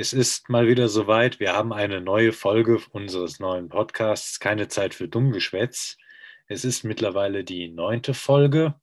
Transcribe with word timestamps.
Es 0.00 0.12
ist 0.12 0.48
mal 0.48 0.68
wieder 0.68 0.88
soweit. 0.88 1.40
Wir 1.40 1.54
haben 1.54 1.72
eine 1.72 2.00
neue 2.00 2.32
Folge 2.32 2.78
unseres 2.92 3.40
neuen 3.40 3.68
Podcasts 3.68 4.38
Keine 4.38 4.68
Zeit 4.68 4.94
für 4.94 5.08
Dummgeschwätz. 5.08 5.96
Es 6.46 6.64
ist 6.64 6.84
mittlerweile 6.84 7.42
die 7.42 7.68
neunte 7.68 8.14
Folge. 8.14 8.76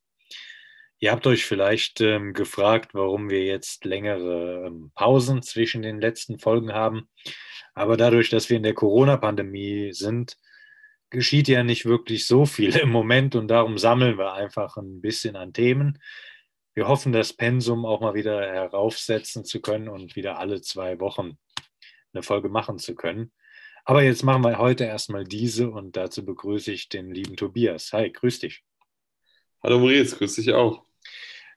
Ihr 0.98 1.12
habt 1.12 1.26
euch 1.26 1.46
vielleicht 1.46 2.02
ähm, 2.02 2.34
gefragt, 2.34 2.92
warum 2.92 3.30
wir 3.30 3.46
jetzt 3.46 3.86
längere 3.86 4.66
ähm, 4.66 4.92
Pausen 4.94 5.40
zwischen 5.40 5.80
den 5.80 6.02
letzten 6.02 6.38
Folgen 6.38 6.74
haben. 6.74 7.08
Aber 7.72 7.96
dadurch, 7.96 8.28
dass 8.28 8.50
wir 8.50 8.58
in 8.58 8.62
der 8.62 8.74
Corona-Pandemie 8.74 9.94
sind, 9.94 10.36
geschieht 11.08 11.48
ja 11.48 11.62
nicht 11.62 11.86
wirklich 11.86 12.26
so 12.26 12.44
viel 12.44 12.76
im 12.76 12.90
Moment 12.90 13.34
und 13.36 13.48
darum 13.48 13.78
sammeln 13.78 14.18
wir 14.18 14.34
einfach 14.34 14.76
ein 14.76 15.00
bisschen 15.00 15.34
an 15.34 15.54
Themen 15.54 15.98
wir 16.76 16.88
hoffen, 16.88 17.10
das 17.10 17.32
Pensum 17.32 17.86
auch 17.86 18.00
mal 18.00 18.12
wieder 18.12 18.38
heraufsetzen 18.38 19.46
zu 19.46 19.62
können 19.62 19.88
und 19.88 20.14
wieder 20.14 20.38
alle 20.38 20.60
zwei 20.60 21.00
Wochen 21.00 21.38
eine 22.12 22.22
Folge 22.22 22.50
machen 22.50 22.78
zu 22.78 22.94
können. 22.94 23.32
Aber 23.86 24.02
jetzt 24.02 24.22
machen 24.22 24.44
wir 24.44 24.58
heute 24.58 24.84
erstmal 24.84 25.24
diese 25.24 25.70
und 25.70 25.96
dazu 25.96 26.24
begrüße 26.24 26.70
ich 26.70 26.90
den 26.90 27.10
lieben 27.10 27.36
Tobias. 27.36 27.94
Hi, 27.94 28.12
grüß 28.12 28.40
dich. 28.40 28.62
Hallo 29.62 29.78
Maurice, 29.78 30.16
grüß 30.16 30.34
dich 30.34 30.52
auch. 30.52 30.84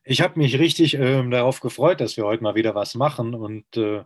Ich 0.06 0.22
habe 0.22 0.40
mich 0.40 0.58
richtig 0.58 0.94
äh, 0.94 1.30
darauf 1.30 1.60
gefreut, 1.60 2.00
dass 2.00 2.16
wir 2.16 2.24
heute 2.24 2.42
mal 2.42 2.56
wieder 2.56 2.74
was 2.74 2.96
machen 2.96 3.36
und 3.36 3.76
äh, 3.76 4.06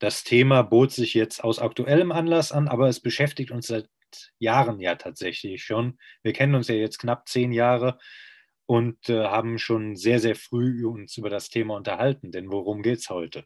das 0.00 0.24
Thema 0.24 0.62
bot 0.62 0.90
sich 0.90 1.14
jetzt 1.14 1.44
aus 1.44 1.60
aktuellem 1.60 2.10
Anlass 2.10 2.50
an, 2.50 2.66
aber 2.66 2.88
es 2.88 2.98
beschäftigt 2.98 3.52
uns 3.52 3.68
seit 3.68 3.88
Jahren 4.40 4.80
ja 4.80 4.96
tatsächlich 4.96 5.62
schon. 5.62 5.98
Wir 6.22 6.32
kennen 6.32 6.56
uns 6.56 6.66
ja 6.66 6.74
jetzt 6.74 6.98
knapp 6.98 7.28
zehn 7.28 7.52
Jahre 7.52 7.98
und 8.68 9.08
äh, 9.08 9.24
haben 9.24 9.58
schon 9.58 9.96
sehr, 9.96 10.20
sehr 10.20 10.36
früh 10.36 10.84
uns 10.84 11.16
über 11.16 11.30
das 11.30 11.48
Thema 11.48 11.74
unterhalten. 11.74 12.30
Denn 12.32 12.52
worum 12.52 12.82
geht 12.82 12.98
es 12.98 13.08
heute? 13.08 13.44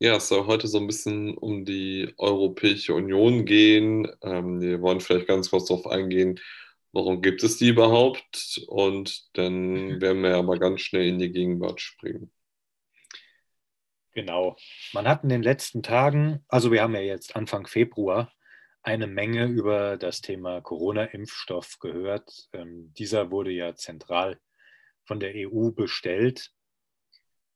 Ja, 0.00 0.16
es 0.16 0.26
soll 0.26 0.46
heute 0.46 0.66
so 0.66 0.78
ein 0.78 0.88
bisschen 0.88 1.38
um 1.38 1.64
die 1.64 2.12
Europäische 2.18 2.92
Union 2.92 3.44
gehen. 3.44 4.10
Ähm, 4.20 4.60
wir 4.60 4.82
wollen 4.82 4.98
vielleicht 5.00 5.28
ganz 5.28 5.50
kurz 5.50 5.66
darauf 5.66 5.86
eingehen, 5.86 6.40
warum 6.90 7.22
gibt 7.22 7.44
es 7.44 7.56
die 7.56 7.68
überhaupt? 7.68 8.60
Und 8.66 9.28
dann 9.34 9.54
werden 10.00 10.24
wir 10.24 10.34
aber 10.34 10.58
ganz 10.58 10.80
schnell 10.80 11.06
in 11.06 11.20
die 11.20 11.30
Gegenwart 11.30 11.80
springen. 11.80 12.32
Genau. 14.10 14.56
Man 14.92 15.06
hat 15.06 15.22
in 15.22 15.28
den 15.28 15.42
letzten 15.44 15.84
Tagen, 15.84 16.44
also 16.48 16.72
wir 16.72 16.82
haben 16.82 16.94
ja 16.94 17.00
jetzt 17.00 17.36
Anfang 17.36 17.68
Februar, 17.68 18.32
eine 18.84 19.06
Menge 19.06 19.46
über 19.46 19.96
das 19.96 20.20
Thema 20.20 20.60
Corona-Impfstoff 20.60 21.78
gehört. 21.80 22.48
Ähm, 22.52 22.92
dieser 22.98 23.30
wurde 23.30 23.50
ja 23.50 23.74
zentral 23.74 24.38
von 25.04 25.20
der 25.20 25.32
EU 25.34 25.70
bestellt 25.70 26.52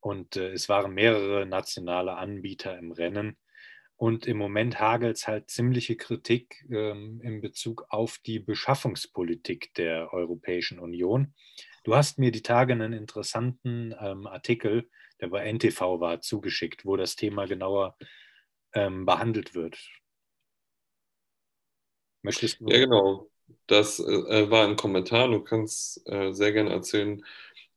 und 0.00 0.36
äh, 0.36 0.52
es 0.52 0.68
waren 0.68 0.94
mehrere 0.94 1.44
nationale 1.46 2.16
Anbieter 2.16 2.78
im 2.78 2.92
Rennen. 2.92 3.36
Und 3.96 4.26
im 4.26 4.38
Moment 4.38 4.78
hagelt 4.78 5.16
es 5.16 5.26
halt 5.26 5.50
ziemliche 5.50 5.96
Kritik 5.96 6.64
ähm, 6.70 7.20
in 7.22 7.40
Bezug 7.40 7.84
auf 7.90 8.18
die 8.24 8.38
Beschaffungspolitik 8.38 9.74
der 9.74 10.14
Europäischen 10.14 10.78
Union. 10.78 11.34
Du 11.84 11.94
hast 11.94 12.18
mir 12.18 12.30
die 12.30 12.42
Tage 12.42 12.72
einen 12.72 12.92
interessanten 12.92 13.94
ähm, 14.00 14.26
Artikel, 14.26 14.88
der 15.20 15.28
bei 15.28 15.52
NTV 15.52 16.00
war, 16.00 16.20
zugeschickt, 16.20 16.86
wo 16.86 16.96
das 16.96 17.16
Thema 17.16 17.46
genauer 17.46 17.98
ähm, 18.72 19.04
behandelt 19.04 19.54
wird. 19.54 19.78
Möchtest 22.22 22.60
du? 22.60 22.68
Ja, 22.68 22.78
genau. 22.78 23.28
Das 23.66 24.00
äh, 24.00 24.50
war 24.50 24.66
ein 24.66 24.76
Kommentar. 24.76 25.28
Du 25.28 25.40
kannst 25.40 26.02
äh, 26.08 26.32
sehr 26.32 26.52
gerne 26.52 26.70
erzählen, 26.70 27.24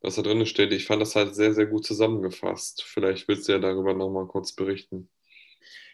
was 0.02 0.16
da 0.16 0.22
drin 0.22 0.46
steht. 0.46 0.72
Ich 0.74 0.85
fand 0.85 1.02
das 1.02 1.16
halt 1.16 1.35
sehr, 1.35 1.53
sehr 1.53 1.66
gut 1.66 1.85
zusammengefasst. 1.85 2.84
Vielleicht 2.84 3.28
willst 3.28 3.47
du 3.47 3.53
ja 3.53 3.59
darüber 3.59 3.94
nochmal 3.94 4.28
kurz 4.28 4.53
berichten. 4.53 5.09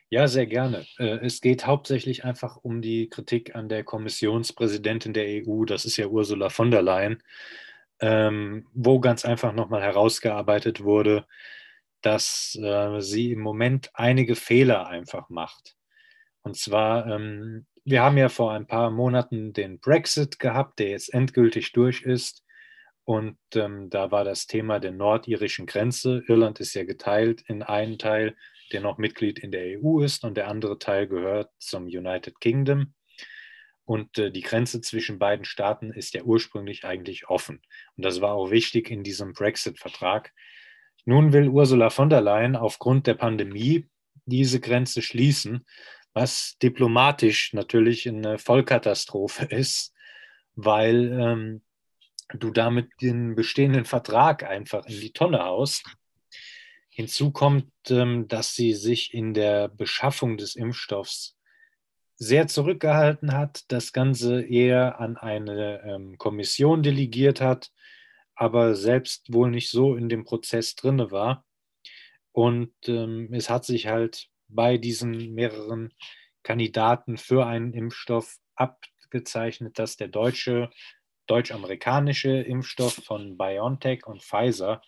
Ja, 0.09 0.27
sehr 0.27 0.45
gerne. 0.45 0.85
Äh, 0.97 1.25
es 1.25 1.41
geht 1.41 1.65
hauptsächlich 1.65 2.23
einfach 2.23 2.55
um 2.55 2.81
die 2.81 3.09
Kritik 3.09 3.55
an 3.55 3.67
der 3.67 3.83
Kommissionspräsidentin 3.83 5.13
der 5.13 5.27
EU, 5.27 5.65
das 5.65 5.83
ist 5.83 5.97
ja 5.97 6.07
Ursula 6.07 6.49
von 6.49 6.71
der 6.71 6.81
Leyen, 6.81 7.21
ähm, 7.99 8.67
wo 8.73 9.01
ganz 9.01 9.25
einfach 9.25 9.51
nochmal 9.51 9.81
herausgearbeitet 9.81 10.81
wurde, 10.81 11.25
dass 12.01 12.57
äh, 12.61 13.01
sie 13.01 13.33
im 13.33 13.41
Moment 13.41 13.89
einige 13.95 14.35
Fehler 14.35 14.87
einfach 14.87 15.29
macht. 15.29 15.75
Und 16.41 16.55
zwar 16.55 17.07
ähm, 17.07 17.65
wir 17.87 18.03
haben 18.03 18.17
ja 18.17 18.27
vor 18.27 18.51
ein 18.51 18.67
paar 18.67 18.91
Monaten 18.91 19.53
den 19.53 19.79
Brexit 19.79 20.39
gehabt, 20.39 20.79
der 20.79 20.89
jetzt 20.89 21.13
endgültig 21.13 21.71
durch 21.71 22.01
ist. 22.01 22.43
Und 23.05 23.37
ähm, 23.55 23.89
da 23.89 24.11
war 24.11 24.25
das 24.25 24.45
Thema 24.45 24.81
der 24.81 24.91
nordirischen 24.91 25.65
Grenze. 25.65 26.21
Irland 26.27 26.59
ist 26.59 26.73
ja 26.73 26.83
geteilt 26.83 27.43
in 27.47 27.63
einen 27.63 27.97
Teil, 27.97 28.35
der 28.73 28.81
noch 28.81 28.97
Mitglied 28.97 29.39
in 29.39 29.53
der 29.53 29.79
EU 29.79 30.01
ist, 30.01 30.25
und 30.25 30.35
der 30.35 30.49
andere 30.49 30.79
Teil 30.79 31.07
gehört 31.07 31.49
zum 31.59 31.85
United 31.85 32.41
Kingdom. 32.41 32.93
Und 33.85 34.17
äh, 34.17 34.31
die 34.31 34.41
Grenze 34.41 34.81
zwischen 34.81 35.17
beiden 35.17 35.45
Staaten 35.45 35.93
ist 35.93 36.13
ja 36.13 36.23
ursprünglich 36.23 36.83
eigentlich 36.83 37.29
offen. 37.29 37.61
Und 37.95 38.03
das 38.03 38.19
war 38.19 38.33
auch 38.33 38.51
wichtig 38.51 38.91
in 38.91 39.03
diesem 39.03 39.31
Brexit-Vertrag. 39.31 40.33
Nun 41.05 41.31
will 41.31 41.47
Ursula 41.47 41.89
von 41.89 42.09
der 42.09 42.19
Leyen 42.19 42.57
aufgrund 42.57 43.07
der 43.07 43.13
Pandemie 43.13 43.87
diese 44.25 44.59
Grenze 44.59 45.01
schließen 45.01 45.65
was 46.17 46.57
diplomatisch 46.57 47.53
natürlich 47.53 48.07
eine 48.07 48.39
Vollkatastrophe 48.39 49.45
ist, 49.51 49.93
weil 50.55 51.11
ähm, 51.11 51.61
du 52.33 52.49
damit 52.49 52.89
den 53.01 53.35
bestehenden 53.35 53.85
Vertrag 53.85 54.43
einfach 54.43 54.87
in 54.87 54.99
die 54.99 55.13
Tonne 55.13 55.43
haust. 55.43 55.85
Hinzu 56.89 57.31
kommt, 57.31 57.71
ähm, 57.89 58.27
dass 58.27 58.55
sie 58.55 58.73
sich 58.73 59.13
in 59.13 59.35
der 59.35 59.67
Beschaffung 59.67 60.37
des 60.37 60.55
Impfstoffs 60.55 61.37
sehr 62.15 62.47
zurückgehalten 62.47 63.33
hat, 63.33 63.65
das 63.67 63.93
Ganze 63.93 64.41
eher 64.41 64.99
an 64.99 65.17
eine 65.17 65.83
ähm, 65.83 66.17
Kommission 66.17 66.81
delegiert 66.81 67.41
hat, 67.41 67.71
aber 68.33 68.73
selbst 68.73 69.31
wohl 69.31 69.51
nicht 69.51 69.69
so 69.69 69.95
in 69.95 70.09
dem 70.09 70.23
Prozess 70.23 70.73
drinne 70.73 71.11
war. 71.11 71.45
Und 72.31 72.73
ähm, 72.87 73.29
es 73.31 73.51
hat 73.51 73.65
sich 73.65 73.85
halt 73.85 74.31
bei 74.47 74.77
diesen 74.77 75.33
mehreren 75.33 75.93
Kandidaten 76.43 77.17
für 77.17 77.45
einen 77.45 77.73
Impfstoff 77.73 78.37
abgezeichnet, 78.55 79.79
dass 79.79 79.97
der 79.97 80.07
deutsche, 80.07 80.69
deutsch-amerikanische 81.27 82.41
Impfstoff 82.41 82.93
von 83.03 83.37
BioNTech 83.37 84.05
und 84.07 84.23
Pfizer 84.23 84.81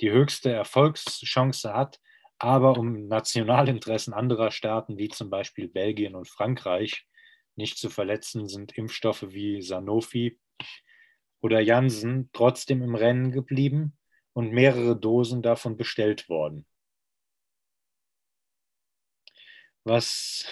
die 0.00 0.10
höchste 0.10 0.52
Erfolgschance 0.52 1.72
hat, 1.72 2.00
aber 2.38 2.78
um 2.78 3.06
Nationalinteressen 3.06 4.14
anderer 4.14 4.50
Staaten 4.50 4.96
wie 4.98 5.08
zum 5.08 5.30
Beispiel 5.30 5.68
Belgien 5.68 6.14
und 6.14 6.28
Frankreich 6.28 7.06
nicht 7.54 7.78
zu 7.78 7.90
verletzen, 7.90 8.48
sind 8.48 8.76
Impfstoffe 8.76 9.26
wie 9.28 9.60
Sanofi 9.60 10.40
oder 11.40 11.60
Janssen 11.60 12.30
trotzdem 12.32 12.82
im 12.82 12.94
Rennen 12.94 13.30
geblieben 13.30 13.98
und 14.32 14.52
mehrere 14.52 14.98
Dosen 14.98 15.42
davon 15.42 15.76
bestellt 15.76 16.28
worden. 16.28 16.66
Was 19.84 20.44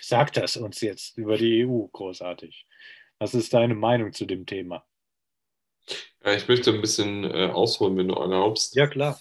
sagt 0.00 0.36
das 0.36 0.56
uns 0.56 0.80
jetzt 0.80 1.16
über 1.16 1.36
die 1.36 1.64
EU 1.64 1.86
großartig? 1.92 2.66
Was 3.18 3.34
ist 3.34 3.54
deine 3.54 3.74
Meinung 3.74 4.12
zu 4.12 4.26
dem 4.26 4.44
Thema? 4.46 4.84
Ja, 6.24 6.34
ich 6.34 6.48
möchte 6.48 6.72
ein 6.72 6.80
bisschen 6.80 7.24
äh, 7.24 7.50
ausholen, 7.52 7.96
wenn 7.96 8.08
du 8.08 8.14
erlaubst. 8.14 8.74
Ja, 8.74 8.86
klar. 8.86 9.20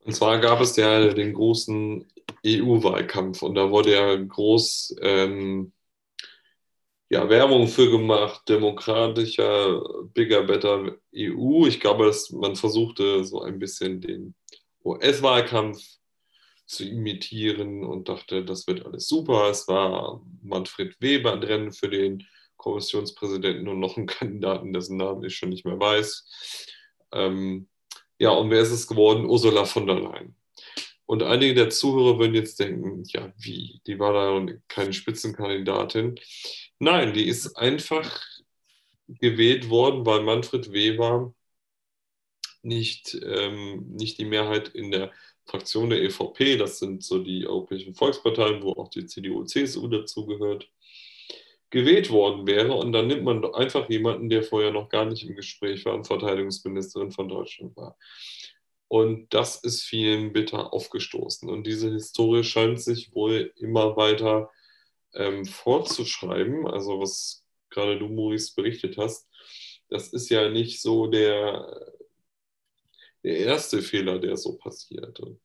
Und 0.00 0.14
zwar 0.14 0.38
gab 0.40 0.60
es 0.60 0.76
ja 0.76 1.12
den 1.12 1.32
großen 1.34 2.06
EU-Wahlkampf 2.44 3.42
und 3.42 3.54
da 3.54 3.70
wurde 3.70 3.92
ja 3.92 4.16
groß 4.16 4.96
ähm, 5.00 5.72
ja, 7.08 7.28
Werbung 7.28 7.68
für 7.68 7.90
gemacht, 7.90 8.48
demokratischer, 8.48 9.82
bigger, 10.14 10.42
better 10.42 10.96
EU. 11.14 11.66
Ich 11.66 11.80
glaube, 11.80 12.06
dass 12.06 12.30
man 12.30 12.56
versuchte 12.56 13.24
so 13.24 13.42
ein 13.42 13.58
bisschen 13.58 14.00
den 14.00 14.34
US-Wahlkampf 14.84 15.80
zu 16.66 16.84
imitieren 16.84 17.84
und 17.84 18.08
dachte, 18.08 18.44
das 18.44 18.66
wird 18.66 18.86
alles 18.86 19.06
super. 19.06 19.50
Es 19.50 19.68
war 19.68 20.22
Manfred 20.42 20.96
Weber 21.00 21.32
ein 21.32 21.42
Rennen 21.42 21.72
für 21.72 21.88
den 21.88 22.26
Kommissionspräsidenten 22.56 23.68
und 23.68 23.80
noch 23.80 23.96
einen 23.96 24.06
Kandidaten, 24.06 24.72
dessen 24.72 24.96
Namen 24.96 25.24
ich 25.24 25.36
schon 25.36 25.50
nicht 25.50 25.66
mehr 25.66 25.78
weiß. 25.78 26.70
Ähm, 27.12 27.68
ja, 28.18 28.30
und 28.30 28.50
wer 28.50 28.60
ist 28.60 28.70
es 28.70 28.86
geworden? 28.86 29.26
Ursula 29.26 29.64
von 29.64 29.86
der 29.86 30.00
Leyen. 30.00 30.36
Und 31.06 31.22
einige 31.22 31.54
der 31.54 31.70
Zuhörer 31.70 32.18
würden 32.18 32.34
jetzt 32.34 32.58
denken, 32.58 33.04
ja, 33.08 33.32
wie? 33.36 33.80
Die 33.86 33.98
war 33.98 34.12
da 34.14 34.54
keine 34.68 34.92
Spitzenkandidatin. 34.92 36.18
Nein, 36.78 37.12
die 37.12 37.26
ist 37.26 37.56
einfach 37.56 38.22
gewählt 39.08 39.68
worden, 39.68 40.06
weil 40.06 40.22
Manfred 40.22 40.72
Weber 40.72 41.34
nicht, 42.62 43.18
ähm, 43.22 43.84
nicht 43.90 44.18
die 44.18 44.24
Mehrheit 44.24 44.68
in 44.68 44.90
der 44.90 45.12
Fraktion 45.46 45.90
der 45.90 46.02
EVP, 46.02 46.56
das 46.56 46.78
sind 46.78 47.02
so 47.02 47.18
die 47.18 47.46
europäischen 47.46 47.94
Volksparteien, 47.94 48.62
wo 48.62 48.72
auch 48.72 48.88
die 48.88 49.06
CDU, 49.06 49.44
CSU 49.44 49.88
dazugehört, 49.88 50.70
gewählt 51.70 52.10
worden 52.10 52.46
wäre. 52.46 52.72
Und 52.74 52.92
dann 52.92 53.08
nimmt 53.08 53.24
man 53.24 53.44
einfach 53.54 53.88
jemanden, 53.90 54.30
der 54.30 54.42
vorher 54.42 54.70
noch 54.70 54.88
gar 54.88 55.04
nicht 55.04 55.28
im 55.28 55.34
Gespräch 55.36 55.84
war 55.84 55.94
und 55.94 56.06
Verteidigungsministerin 56.06 57.10
von 57.10 57.28
Deutschland 57.28 57.76
war. 57.76 57.98
Und 58.88 59.32
das 59.34 59.56
ist 59.56 59.82
vielen 59.82 60.32
bitter 60.32 60.72
aufgestoßen. 60.72 61.48
Und 61.48 61.66
diese 61.66 61.90
Historie 61.90 62.44
scheint 62.44 62.80
sich 62.80 63.14
wohl 63.14 63.52
immer 63.56 63.96
weiter 63.96 64.50
ähm, 65.14 65.44
fortzuschreiben. 65.44 66.66
Also 66.66 67.00
was 67.00 67.44
gerade 67.70 67.98
du, 67.98 68.08
Maurice, 68.08 68.54
berichtet 68.54 68.96
hast, 68.96 69.28
das 69.88 70.12
ist 70.12 70.30
ja 70.30 70.48
nicht 70.48 70.80
so 70.80 71.06
der, 71.06 71.92
der 73.24 73.38
erste 73.38 73.82
Fehler, 73.82 74.18
der 74.18 74.36
so 74.36 74.56
passiert. 74.56 75.18
Und 75.20 75.40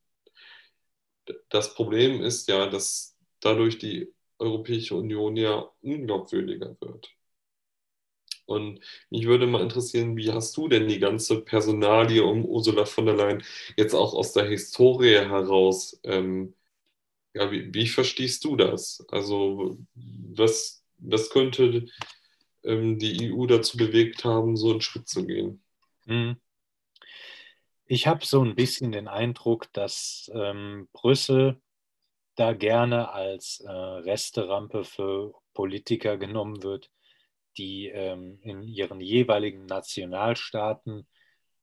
das 1.50 1.74
Problem 1.74 2.22
ist 2.22 2.48
ja, 2.48 2.68
dass 2.68 3.18
dadurch 3.40 3.78
die 3.78 4.14
Europäische 4.38 4.96
Union 4.96 5.36
ja 5.36 5.70
unglaubwürdiger 5.82 6.78
wird. 6.82 7.10
Und 8.46 8.80
mich 9.12 9.28
würde 9.28 9.46
mal 9.46 9.62
interessieren, 9.62 10.18
wie 10.18 10.32
hast 10.32 10.58
du 10.58 10.68
denn 10.68 10.88
die 10.88 10.98
ganze 10.98 11.42
Personalie 11.42 12.24
um 12.24 12.46
Ursula 12.46 12.86
von 12.86 13.06
der 13.06 13.16
Leyen 13.16 13.44
jetzt 13.78 13.94
auch 13.94 14.14
aus 14.14 14.34
der 14.34 14.46
Historie 14.46 15.20
heraus, 15.20 16.00
ähm, 16.04 16.56
ja, 17.36 17.52
wie, 17.52 17.72
wie, 17.72 17.88
verstehst 17.88 18.44
du 18.44 18.56
das? 18.56 19.06
Also 19.10 19.78
was, 19.94 20.84
was 20.98 21.30
könnte 21.30 21.86
ähm, 22.64 22.98
die 22.98 23.32
EU 23.32 23.46
dazu 23.46 23.78
bewegt 23.78 24.24
haben, 24.24 24.58
so 24.58 24.72
einen 24.72 24.82
Schritt 24.82 25.08
zu 25.08 25.28
gehen? 25.28 25.62
Hm. 26.08 26.38
Ich 27.92 28.06
habe 28.06 28.24
so 28.24 28.44
ein 28.44 28.54
bisschen 28.54 28.92
den 28.92 29.08
Eindruck, 29.08 29.74
dass 29.74 30.30
ähm, 30.36 30.88
Brüssel 30.94 31.60
da 32.36 32.54
gerne 32.54 33.12
als 33.12 33.62
äh, 33.62 33.72
Resterampe 33.72 34.84
für 34.84 35.34
Politiker 35.56 36.18
genommen 36.18 36.62
wird, 36.62 36.92
die 37.58 37.88
ähm, 37.88 38.38
in 38.44 38.62
ihren 38.62 39.02
jeweiligen 39.02 39.66
Nationalstaaten 39.66 41.08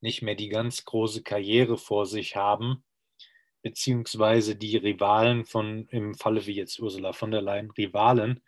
nicht 0.00 0.22
mehr 0.22 0.34
die 0.34 0.48
ganz 0.48 0.84
große 0.84 1.22
Karriere 1.22 1.78
vor 1.78 2.06
sich 2.06 2.34
haben, 2.34 2.84
beziehungsweise 3.62 4.56
die 4.56 4.78
Rivalen 4.78 5.44
von, 5.44 5.86
im 5.90 6.16
Falle 6.16 6.44
wie 6.46 6.56
jetzt 6.56 6.80
Ursula 6.80 7.12
von 7.12 7.30
der 7.30 7.40
Leyen, 7.40 7.70
Rivalen 7.70 8.42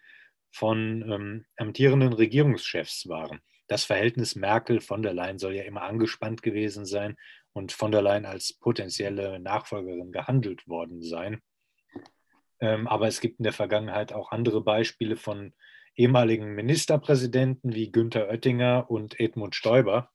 von 0.51 1.09
ähm, 1.09 1.47
amtierenden 1.57 2.13
Regierungschefs 2.13 3.09
waren. 3.09 3.41
Das 3.69 3.85
Verhältnis 3.85 4.35
Merkel-von 4.35 5.03
der 5.03 5.15
Leyen 5.15 5.39
soll 5.39 5.55
ja 5.55 5.63
immer 5.63 5.83
angespannt 5.83 6.43
gewesen 6.43 6.85
sein 6.87 7.17
und 7.53 7.73
von 7.73 7.91
der 7.91 8.03
Leyen 8.03 8.27
als 8.27 8.53
potenzielle 8.53 9.39
Nachfolgerin 9.41 10.13
gehandelt 10.13 10.69
worden 10.69 11.03
sein. 11.03 11.41
Ähm, 12.61 12.89
aber 12.89 13.07
es 13.09 13.21
gibt 13.21 13.39
in 13.39 13.45
der 13.45 13.53
Vergangenheit 13.53 14.13
auch 14.13 14.33
andere 14.33 14.63
Beispiele 14.63 15.17
von 15.17 15.53
ehemaligen 15.97 16.55
Ministerpräsidenten 16.55 17.75
wie 17.75 17.91
Günther 17.91 18.29
Oettinger 18.29 18.87
und 18.89 19.19
Edmund 19.19 19.55
Stoiber, 19.55 20.11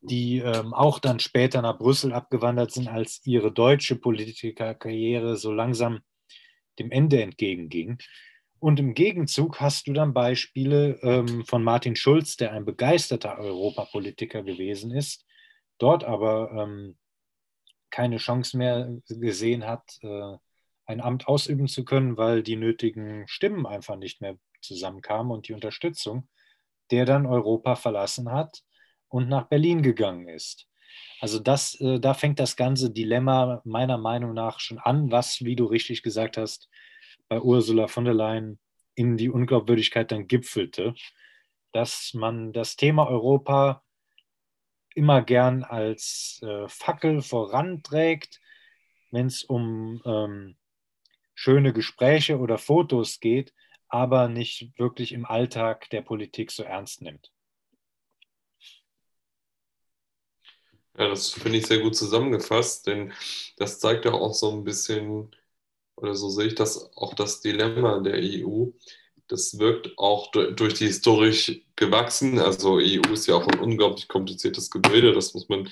die 0.00 0.38
ähm, 0.38 0.74
auch 0.74 0.98
dann 0.98 1.18
später 1.18 1.62
nach 1.62 1.78
Brüssel 1.78 2.12
abgewandert 2.12 2.72
sind, 2.72 2.88
als 2.88 3.20
ihre 3.24 3.52
deutsche 3.52 3.96
Politikerkarriere 3.96 5.36
so 5.36 5.52
langsam 5.52 6.00
dem 6.78 6.90
Ende 6.90 7.22
entgegenging. 7.22 7.98
Und 8.58 8.80
im 8.80 8.94
Gegenzug 8.94 9.60
hast 9.60 9.86
du 9.86 9.92
dann 9.92 10.14
Beispiele 10.14 10.98
ähm, 11.02 11.44
von 11.44 11.62
Martin 11.62 11.96
Schulz, 11.96 12.36
der 12.36 12.52
ein 12.52 12.64
begeisterter 12.64 13.38
Europapolitiker 13.38 14.42
gewesen 14.42 14.90
ist, 14.92 15.25
dort 15.78 16.04
aber 16.04 16.50
ähm, 16.52 16.96
keine 17.90 18.18
Chance 18.18 18.56
mehr 18.56 18.98
gesehen 19.08 19.66
hat, 19.66 19.98
äh, 20.02 20.36
ein 20.86 21.00
Amt 21.00 21.28
ausüben 21.28 21.66
zu 21.68 21.84
können, 21.84 22.16
weil 22.16 22.42
die 22.42 22.56
nötigen 22.56 23.26
Stimmen 23.26 23.66
einfach 23.66 23.96
nicht 23.96 24.20
mehr 24.20 24.38
zusammenkamen 24.60 25.32
und 25.32 25.48
die 25.48 25.52
Unterstützung, 25.52 26.28
der 26.90 27.04
dann 27.04 27.26
Europa 27.26 27.76
verlassen 27.76 28.30
hat 28.30 28.62
und 29.08 29.28
nach 29.28 29.48
Berlin 29.48 29.82
gegangen 29.82 30.28
ist. 30.28 30.68
Also 31.20 31.38
das, 31.38 31.80
äh, 31.80 31.98
da 31.98 32.14
fängt 32.14 32.38
das 32.38 32.56
ganze 32.56 32.90
Dilemma 32.90 33.60
meiner 33.64 33.98
Meinung 33.98 34.34
nach 34.34 34.60
schon 34.60 34.78
an, 34.78 35.10
was, 35.10 35.44
wie 35.44 35.56
du 35.56 35.64
richtig 35.66 36.02
gesagt 36.02 36.36
hast, 36.36 36.68
bei 37.28 37.40
Ursula 37.40 37.88
von 37.88 38.04
der 38.04 38.14
Leyen 38.14 38.58
in 38.94 39.16
die 39.16 39.30
Unglaubwürdigkeit 39.30 40.10
dann 40.12 40.26
gipfelte, 40.26 40.94
dass 41.72 42.12
man 42.14 42.52
das 42.52 42.76
Thema 42.76 43.08
Europa 43.08 43.82
immer 44.96 45.22
gern 45.22 45.62
als 45.62 46.40
äh, 46.42 46.68
Fackel 46.68 47.22
voranträgt, 47.22 48.40
wenn 49.10 49.26
es 49.26 49.44
um 49.44 50.02
ähm, 50.04 50.56
schöne 51.34 51.72
Gespräche 51.72 52.38
oder 52.38 52.58
Fotos 52.58 53.20
geht, 53.20 53.52
aber 53.88 54.28
nicht 54.28 54.78
wirklich 54.78 55.12
im 55.12 55.26
Alltag 55.26 55.90
der 55.90 56.02
Politik 56.02 56.50
so 56.50 56.62
ernst 56.62 57.02
nimmt. 57.02 57.30
Ja, 60.98 61.08
das 61.08 61.30
finde 61.30 61.58
ich 61.58 61.66
sehr 61.66 61.80
gut 61.80 61.94
zusammengefasst, 61.94 62.86
denn 62.86 63.12
das 63.58 63.78
zeigt 63.80 64.06
ja 64.06 64.12
auch 64.12 64.32
so 64.32 64.50
ein 64.50 64.64
bisschen, 64.64 65.30
oder 65.96 66.14
so 66.14 66.30
sehe 66.30 66.46
ich 66.46 66.54
das, 66.54 66.90
auch 66.96 67.12
das 67.14 67.42
Dilemma 67.42 68.00
der 68.00 68.22
EU. 68.22 68.68
Das 69.28 69.58
wirkt 69.58 69.98
auch 69.98 70.30
durch 70.30 70.74
die 70.74 70.86
historisch 70.86 71.60
gewachsen. 71.74 72.38
Also 72.38 72.76
EU 72.76 73.12
ist 73.12 73.26
ja 73.26 73.34
auch 73.34 73.46
ein 73.46 73.58
unglaublich 73.58 74.08
kompliziertes 74.08 74.70
Gebilde, 74.70 75.12
das 75.12 75.34
muss 75.34 75.48
man 75.48 75.68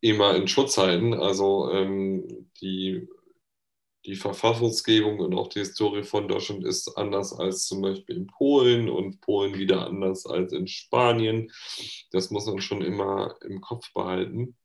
immer 0.00 0.34
in 0.34 0.48
Schutz 0.48 0.76
halten. 0.78 1.14
Also 1.14 1.70
ähm, 1.70 2.50
die 2.60 3.08
die 4.06 4.16
Verfassungsgebung 4.16 5.18
und 5.18 5.34
auch 5.34 5.48
die 5.48 5.58
Historie 5.58 6.04
von 6.04 6.28
Deutschland 6.28 6.64
ist 6.64 6.96
anders 6.96 7.32
als 7.32 7.66
zum 7.66 7.82
Beispiel 7.82 8.16
in 8.16 8.26
Polen 8.28 8.88
und 8.88 9.20
Polen 9.20 9.54
wieder 9.58 9.86
anders 9.86 10.26
als 10.26 10.52
in 10.52 10.68
Spanien. 10.68 11.50
Das 12.12 12.30
muss 12.30 12.46
man 12.46 12.60
schon 12.60 12.82
immer 12.82 13.34
im 13.42 13.60
Kopf 13.60 13.92
behalten. 13.92 14.56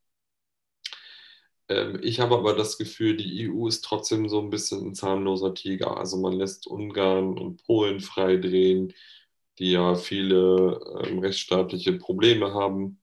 Ähm, 1.68 2.00
ich 2.02 2.20
habe 2.20 2.36
aber 2.36 2.54
das 2.54 2.78
Gefühl, 2.78 3.16
die 3.16 3.48
EU 3.48 3.68
ist 3.68 3.84
trotzdem 3.84 4.28
so 4.28 4.40
ein 4.40 4.50
bisschen 4.50 4.88
ein 4.88 4.94
zahnloser 4.94 5.54
Tiger. 5.54 5.96
Also 5.96 6.16
man 6.18 6.34
lässt 6.34 6.66
Ungarn 6.66 7.38
und 7.38 7.62
Polen 7.64 8.00
freidrehen, 8.00 8.94
die 9.58 9.72
ja 9.72 9.94
viele 9.94 10.80
ähm, 11.04 11.18
rechtsstaatliche 11.20 11.94
Probleme 11.94 12.54
haben. 12.54 13.00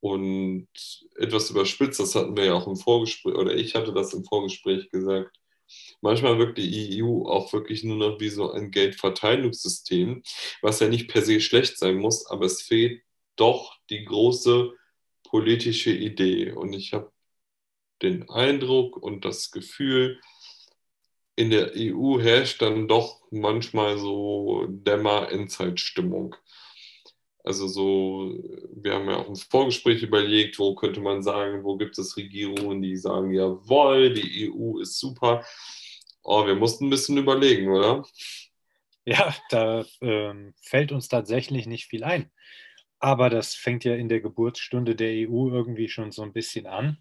Und 0.00 0.68
etwas 1.16 1.50
überspitzt, 1.50 2.00
das 2.00 2.14
hatten 2.14 2.36
wir 2.36 2.46
ja 2.46 2.54
auch 2.54 2.66
im 2.66 2.76
Vorgespräch, 2.76 3.34
oder 3.34 3.54
ich 3.54 3.74
hatte 3.74 3.92
das 3.92 4.14
im 4.14 4.24
Vorgespräch 4.24 4.90
gesagt, 4.90 5.40
Manchmal 6.00 6.38
wirkt 6.38 6.58
die 6.58 7.02
EU 7.02 7.26
auch 7.26 7.52
wirklich 7.52 7.84
nur 7.84 7.96
noch 7.96 8.20
wie 8.20 8.28
so 8.28 8.50
ein 8.50 8.70
Geldverteilungssystem, 8.70 10.22
was 10.62 10.80
ja 10.80 10.88
nicht 10.88 11.08
per 11.08 11.22
se 11.22 11.40
schlecht 11.40 11.78
sein 11.78 11.96
muss, 11.96 12.26
aber 12.26 12.46
es 12.46 12.62
fehlt 12.62 13.02
doch 13.36 13.78
die 13.90 14.04
große 14.04 14.72
politische 15.24 15.92
Idee. 15.92 16.52
Und 16.52 16.72
ich 16.72 16.92
habe 16.92 17.12
den 18.02 18.28
Eindruck 18.30 18.96
und 18.96 19.24
das 19.24 19.50
Gefühl, 19.50 20.20
in 21.36 21.50
der 21.50 21.72
EU 21.74 22.20
herrscht 22.20 22.60
dann 22.60 22.88
doch 22.88 23.22
manchmal 23.30 23.98
so 23.98 24.66
Dämmer-Endzeitstimmung. 24.68 26.36
Also 27.42 27.66
so, 27.68 28.34
wir 28.74 28.94
haben 28.94 29.08
ja 29.08 29.16
auch 29.16 29.28
im 29.28 29.36
Vorgespräch 29.36 30.02
überlegt, 30.02 30.58
wo 30.58 30.74
könnte 30.74 31.00
man 31.00 31.22
sagen, 31.22 31.64
wo 31.64 31.76
gibt 31.76 31.96
es 31.98 32.16
Regierungen, 32.16 32.82
die 32.82 32.96
sagen, 32.96 33.32
jawohl, 33.32 34.12
die 34.12 34.50
EU 34.50 34.78
ist 34.80 34.98
super. 34.98 35.44
Oh, 36.22 36.46
wir 36.46 36.54
mussten 36.54 36.86
ein 36.86 36.90
bisschen 36.90 37.16
überlegen, 37.16 37.70
oder? 37.70 38.04
Ja, 39.06 39.34
da 39.48 39.86
ähm, 40.02 40.52
fällt 40.60 40.92
uns 40.92 41.08
tatsächlich 41.08 41.66
nicht 41.66 41.86
viel 41.86 42.04
ein. 42.04 42.30
Aber 42.98 43.30
das 43.30 43.54
fängt 43.54 43.84
ja 43.84 43.94
in 43.94 44.10
der 44.10 44.20
Geburtsstunde 44.20 44.94
der 44.94 45.26
EU 45.26 45.48
irgendwie 45.48 45.88
schon 45.88 46.12
so 46.12 46.22
ein 46.22 46.34
bisschen 46.34 46.66
an. 46.66 46.98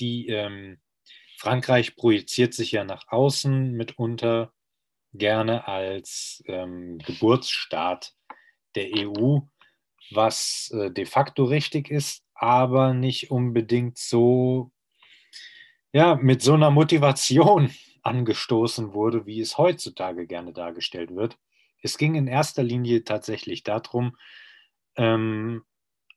Die 0.00 0.28
ähm, 0.28 0.78
Frankreich 1.38 1.96
projiziert 1.96 2.54
sich 2.54 2.72
ja 2.72 2.84
nach 2.84 3.04
außen 3.08 3.72
mitunter 3.72 4.52
gerne 5.12 5.66
als 5.66 6.42
ähm, 6.46 6.98
Geburtsstaat 6.98 8.14
der 8.74 8.90
EU, 8.94 9.40
was 10.10 10.70
äh, 10.74 10.90
de 10.90 11.06
facto 11.06 11.44
richtig 11.44 11.90
ist, 11.90 12.24
aber 12.34 12.92
nicht 12.92 13.30
unbedingt 13.30 13.98
so, 13.98 14.72
ja, 15.92 16.16
mit 16.16 16.42
so 16.42 16.54
einer 16.54 16.70
Motivation 16.70 17.70
angestoßen 18.02 18.92
wurde, 18.92 19.26
wie 19.26 19.40
es 19.40 19.58
heutzutage 19.58 20.26
gerne 20.26 20.52
dargestellt 20.52 21.14
wird. 21.14 21.38
Es 21.82 21.98
ging 21.98 22.14
in 22.16 22.26
erster 22.26 22.62
Linie 22.62 23.04
tatsächlich 23.04 23.62
darum, 23.62 24.16
ähm, 24.96 25.64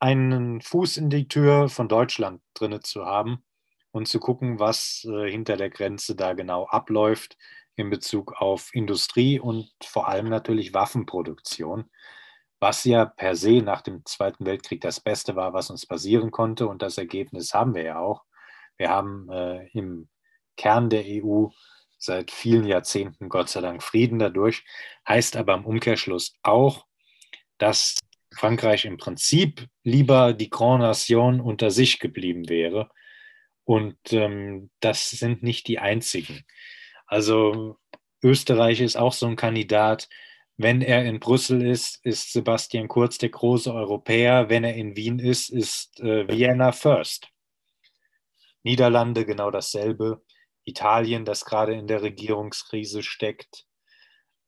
einen 0.00 0.60
Fuß 0.60 0.96
in 0.96 1.10
die 1.10 1.28
Tür 1.28 1.68
von 1.68 1.88
Deutschland 1.88 2.42
drinne 2.54 2.80
zu 2.80 3.06
haben 3.06 3.44
und 3.92 4.08
zu 4.08 4.18
gucken, 4.20 4.58
was 4.58 5.06
äh, 5.08 5.30
hinter 5.30 5.56
der 5.56 5.70
Grenze 5.70 6.16
da 6.16 6.32
genau 6.32 6.66
abläuft 6.66 7.36
in 7.76 7.90
Bezug 7.90 8.32
auf 8.34 8.74
Industrie 8.74 9.38
und 9.38 9.70
vor 9.84 10.08
allem 10.08 10.28
natürlich 10.28 10.74
Waffenproduktion 10.74 11.88
was 12.62 12.84
ja 12.84 13.06
per 13.06 13.34
se 13.34 13.60
nach 13.60 13.82
dem 13.82 14.06
Zweiten 14.06 14.46
Weltkrieg 14.46 14.80
das 14.80 15.00
Beste 15.00 15.34
war, 15.34 15.52
was 15.52 15.68
uns 15.68 15.84
passieren 15.84 16.30
konnte. 16.30 16.68
Und 16.68 16.80
das 16.80 16.96
Ergebnis 16.96 17.52
haben 17.54 17.74
wir 17.74 17.82
ja 17.82 17.98
auch. 17.98 18.22
Wir 18.76 18.88
haben 18.88 19.28
äh, 19.30 19.66
im 19.72 20.08
Kern 20.56 20.88
der 20.88 21.02
EU 21.04 21.48
seit 21.98 22.30
vielen 22.30 22.64
Jahrzehnten 22.64 23.28
Gott 23.28 23.48
sei 23.48 23.62
Dank 23.62 23.82
Frieden 23.82 24.20
dadurch. 24.20 24.64
Heißt 25.08 25.36
aber 25.36 25.54
im 25.54 25.66
Umkehrschluss 25.66 26.34
auch, 26.44 26.86
dass 27.58 27.98
Frankreich 28.32 28.84
im 28.84 28.96
Prinzip 28.96 29.66
lieber 29.82 30.32
die 30.32 30.48
Grand 30.48 30.82
Nation 30.82 31.40
unter 31.40 31.72
sich 31.72 31.98
geblieben 31.98 32.48
wäre. 32.48 32.90
Und 33.64 33.96
ähm, 34.12 34.70
das 34.80 35.10
sind 35.10 35.42
nicht 35.42 35.68
die 35.68 35.78
einzigen. 35.78 36.44
Also 37.06 37.78
Österreich 38.22 38.80
ist 38.80 38.96
auch 38.96 39.12
so 39.12 39.26
ein 39.26 39.36
Kandidat. 39.36 40.08
Wenn 40.56 40.82
er 40.82 41.04
in 41.04 41.20
Brüssel 41.20 41.64
ist, 41.64 42.04
ist 42.04 42.32
Sebastian 42.32 42.88
Kurz 42.88 43.18
der 43.18 43.30
große 43.30 43.72
Europäer. 43.72 44.48
Wenn 44.48 44.64
er 44.64 44.74
in 44.74 44.96
Wien 44.96 45.18
ist, 45.18 45.48
ist 45.50 46.00
äh, 46.00 46.28
Vienna 46.28 46.72
first. 46.72 47.28
Niederlande 48.62 49.24
genau 49.26 49.50
dasselbe. 49.50 50.22
Italien, 50.64 51.24
das 51.24 51.44
gerade 51.44 51.74
in 51.74 51.86
der 51.86 52.02
Regierungskrise 52.02 53.02
steckt. 53.02 53.66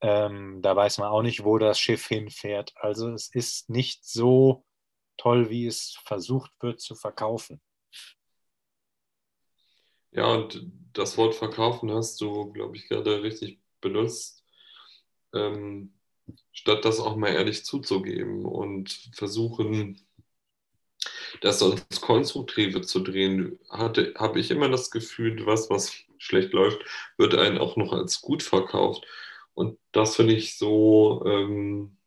Ähm, 0.01 0.61
da 0.61 0.75
weiß 0.75 0.99
man 0.99 1.09
auch 1.09 1.21
nicht, 1.21 1.43
wo 1.43 1.57
das 1.57 1.79
Schiff 1.79 2.07
hinfährt. 2.07 2.73
Also 2.75 3.11
es 3.11 3.27
ist 3.33 3.69
nicht 3.69 4.05
so 4.05 4.65
toll, 5.17 5.49
wie 5.49 5.65
es 5.67 5.97
versucht 6.05 6.51
wird 6.61 6.79
zu 6.79 6.95
verkaufen. 6.95 7.61
Ja, 10.15 10.33
und 10.33 10.71
das 10.93 11.17
Wort 11.17 11.35
verkaufen 11.35 11.91
hast 11.91 12.21
du, 12.21 12.51
glaube 12.53 12.77
ich, 12.77 12.87
gerade 12.87 13.21
richtig 13.21 13.59
benutzt, 13.81 14.43
ähm, 15.33 15.93
statt 16.53 16.85
das 16.85 17.01
auch 17.01 17.17
mal 17.17 17.33
ehrlich 17.33 17.65
zuzugeben 17.65 18.45
und 18.45 18.89
versuchen, 19.13 20.01
das 21.41 21.61
ins 21.61 21.99
Konstruktive 21.99 22.81
zu 22.81 23.01
drehen, 23.01 23.59
habe 23.69 24.39
ich 24.39 24.51
immer 24.51 24.69
das 24.69 24.89
Gefühl, 24.89 25.45
was, 25.45 25.69
was 25.69 25.93
schlecht 26.17 26.53
läuft, 26.53 26.79
wird 27.17 27.35
einen 27.35 27.57
auch 27.57 27.75
noch 27.75 27.91
als 27.91 28.21
gut 28.21 28.41
verkauft. 28.41 29.05
Und 29.53 29.77
das 29.91 30.15
finde 30.15 30.33
ich 30.33 30.57
so, 30.57 31.23
ähm, 31.25 31.97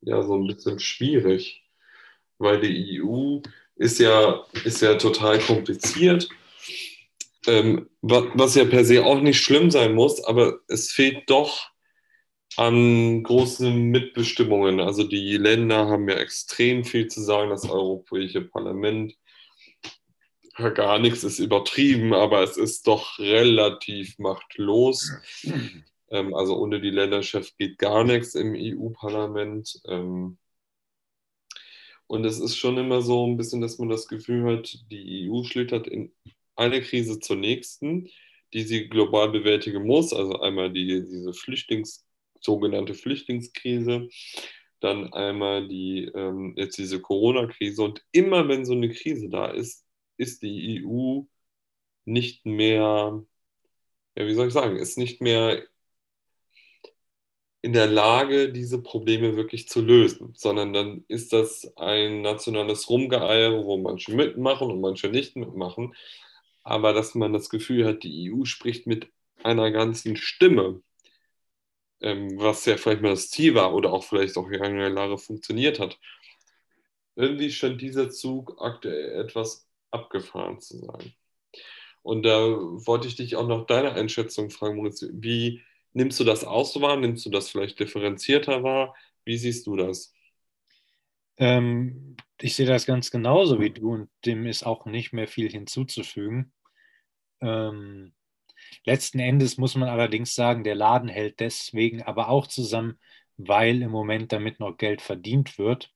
ja, 0.00 0.22
so 0.22 0.34
ein 0.34 0.46
bisschen 0.48 0.80
schwierig, 0.80 1.64
weil 2.38 2.60
die 2.60 3.00
EU 3.00 3.40
ist 3.76 4.00
ja, 4.00 4.44
ist 4.64 4.82
ja 4.82 4.96
total 4.96 5.38
kompliziert 5.38 6.28
ähm, 7.48 7.88
was 8.02 8.54
ja 8.54 8.64
per 8.64 8.84
se 8.84 9.04
auch 9.04 9.20
nicht 9.20 9.40
schlimm 9.40 9.70
sein 9.70 9.94
muss, 9.94 10.22
aber 10.24 10.60
es 10.68 10.90
fehlt 10.90 11.28
doch 11.28 11.70
an 12.56 13.22
großen 13.22 13.90
Mitbestimmungen. 13.90 14.80
Also 14.80 15.04
die 15.04 15.36
Länder 15.36 15.88
haben 15.88 16.08
ja 16.08 16.16
extrem 16.16 16.84
viel 16.84 17.08
zu 17.08 17.20
sagen, 17.22 17.50
das 17.50 17.68
Europäische 17.68 18.42
Parlament. 18.42 19.14
Gar 20.56 21.00
nichts 21.00 21.22
ist 21.22 21.38
übertrieben, 21.38 22.14
aber 22.14 22.42
es 22.42 22.56
ist 22.56 22.86
doch 22.86 23.18
relativ 23.18 24.18
machtlos. 24.18 25.12
Ähm, 26.08 26.34
also 26.34 26.56
ohne 26.56 26.80
die 26.80 26.90
Länderchef 26.90 27.56
geht 27.58 27.78
gar 27.78 28.04
nichts 28.04 28.34
im 28.34 28.54
EU-Parlament. 28.54 29.80
Ähm, 29.86 30.38
und 32.06 32.24
es 32.24 32.38
ist 32.38 32.56
schon 32.56 32.78
immer 32.78 33.02
so 33.02 33.26
ein 33.26 33.36
bisschen, 33.36 33.60
dass 33.60 33.78
man 33.78 33.88
das 33.88 34.06
Gefühl 34.06 34.58
hat, 34.58 34.78
die 34.90 35.28
EU 35.28 35.42
schlittert 35.42 35.88
in 35.88 36.12
eine 36.56 36.80
Krise 36.82 37.20
zur 37.20 37.36
nächsten, 37.36 38.08
die 38.52 38.62
sie 38.62 38.88
global 38.88 39.30
bewältigen 39.30 39.86
muss. 39.86 40.12
Also 40.12 40.40
einmal 40.40 40.72
die, 40.72 40.86
diese 40.86 41.32
Flüchtlings, 41.32 42.06
sogenannte 42.40 42.94
Flüchtlingskrise, 42.94 44.08
dann 44.80 45.12
einmal 45.12 45.68
die, 45.68 46.04
ähm, 46.14 46.54
jetzt 46.56 46.78
diese 46.78 47.00
Corona-Krise. 47.00 47.82
Und 47.82 48.04
immer 48.12 48.48
wenn 48.48 48.64
so 48.64 48.72
eine 48.72 48.90
Krise 48.90 49.28
da 49.28 49.46
ist, 49.46 49.84
ist 50.16 50.42
die 50.42 50.82
EU 50.84 51.22
nicht 52.04 52.46
mehr, 52.46 53.24
ja, 54.16 54.26
wie 54.26 54.34
soll 54.34 54.48
ich 54.48 54.54
sagen, 54.54 54.76
ist 54.76 54.98
nicht 54.98 55.20
mehr 55.20 55.62
in 57.62 57.72
der 57.72 57.88
Lage, 57.88 58.52
diese 58.52 58.80
Probleme 58.80 59.34
wirklich 59.34 59.68
zu 59.68 59.80
lösen, 59.82 60.32
sondern 60.36 60.72
dann 60.72 61.04
ist 61.08 61.32
das 61.32 61.76
ein 61.76 62.22
nationales 62.22 62.88
Rumgeeier, 62.88 63.64
wo 63.64 63.76
manche 63.76 64.14
mitmachen 64.14 64.70
und 64.70 64.80
manche 64.80 65.08
nicht 65.08 65.34
mitmachen 65.36 65.92
aber 66.66 66.92
dass 66.92 67.14
man 67.14 67.32
das 67.32 67.48
Gefühl 67.48 67.86
hat, 67.86 68.02
die 68.02 68.28
EU 68.28 68.44
spricht 68.44 68.88
mit 68.88 69.08
einer 69.44 69.70
ganzen 69.70 70.16
Stimme, 70.16 70.82
ähm, 72.00 72.32
was 72.40 72.64
ja 72.66 72.76
vielleicht 72.76 73.02
mal 73.02 73.10
das 73.10 73.30
Ziel 73.30 73.54
war 73.54 73.72
oder 73.72 73.92
auch 73.92 74.02
vielleicht 74.02 74.36
auch 74.36 74.50
lange 74.50 74.92
Jahre 74.92 75.16
funktioniert 75.16 75.78
hat. 75.78 75.96
Irgendwie 77.14 77.52
scheint 77.52 77.80
dieser 77.80 78.10
Zug 78.10 78.56
aktuell 78.60 79.20
etwas 79.24 79.68
abgefahren 79.92 80.60
zu 80.60 80.78
sein. 80.78 81.14
Und 82.02 82.24
da 82.24 82.34
wollte 82.36 83.06
ich 83.06 83.14
dich 83.14 83.36
auch 83.36 83.46
noch 83.46 83.66
deine 83.66 83.92
Einschätzung 83.92 84.50
fragen, 84.50 84.76
Moritz. 84.76 85.06
Wie 85.12 85.62
nimmst 85.92 86.18
du 86.18 86.24
das 86.24 86.42
aus 86.44 86.80
wahr? 86.80 86.96
Nimmst 86.96 87.24
du 87.26 87.30
das 87.30 87.48
vielleicht 87.48 87.78
differenzierter 87.78 88.64
wahr? 88.64 88.96
Wie 89.24 89.38
siehst 89.38 89.68
du 89.68 89.76
das? 89.76 90.12
Ähm, 91.38 92.16
ich 92.40 92.56
sehe 92.56 92.66
das 92.66 92.86
ganz 92.86 93.12
genauso 93.12 93.60
wie 93.60 93.70
du 93.70 93.92
und 93.92 94.10
dem 94.24 94.46
ist 94.46 94.64
auch 94.64 94.84
nicht 94.86 95.12
mehr 95.12 95.28
viel 95.28 95.48
hinzuzufügen. 95.48 96.52
Ähm, 97.40 98.12
letzten 98.84 99.18
Endes 99.18 99.58
muss 99.58 99.74
man 99.76 99.88
allerdings 99.88 100.34
sagen, 100.34 100.64
der 100.64 100.74
Laden 100.74 101.08
hält 101.08 101.40
deswegen 101.40 102.02
aber 102.02 102.28
auch 102.28 102.46
zusammen, 102.46 102.98
weil 103.36 103.82
im 103.82 103.90
Moment 103.90 104.32
damit 104.32 104.60
noch 104.60 104.76
Geld 104.76 105.02
verdient 105.02 105.58
wird. 105.58 105.92